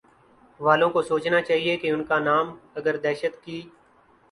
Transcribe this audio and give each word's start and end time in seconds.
والوں 0.59 0.89
کو 0.89 1.01
سوچنا 1.01 1.41
چاہیے 1.41 1.77
کہ 1.77 1.91
ان 1.91 2.03
کانام 2.03 2.55
اگر 2.75 2.97
دہشت 2.97 3.43
کی 3.45 3.61